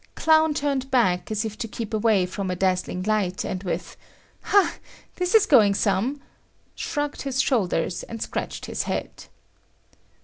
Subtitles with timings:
[0.15, 3.95] Clown turned back as if to keep away from a dazzling light, and with
[4.45, 4.77] "Ha,
[5.17, 6.19] this is going some,"
[6.73, 9.25] shrugged his shoulders and scratched his head.